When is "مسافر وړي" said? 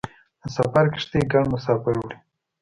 1.53-2.17